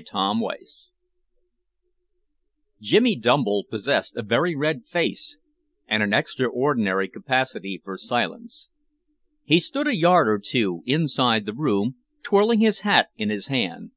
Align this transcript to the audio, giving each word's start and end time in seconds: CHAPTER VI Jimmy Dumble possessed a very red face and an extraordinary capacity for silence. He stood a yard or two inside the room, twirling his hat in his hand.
CHAPTER 0.00 0.38
VI 0.38 0.56
Jimmy 2.80 3.16
Dumble 3.16 3.64
possessed 3.68 4.16
a 4.16 4.22
very 4.22 4.54
red 4.54 4.84
face 4.86 5.38
and 5.88 6.04
an 6.04 6.14
extraordinary 6.14 7.08
capacity 7.08 7.80
for 7.82 7.98
silence. 7.98 8.70
He 9.42 9.58
stood 9.58 9.88
a 9.88 9.96
yard 9.96 10.28
or 10.28 10.38
two 10.38 10.84
inside 10.86 11.46
the 11.46 11.52
room, 11.52 11.96
twirling 12.22 12.60
his 12.60 12.82
hat 12.86 13.08
in 13.16 13.28
his 13.28 13.48
hand. 13.48 13.90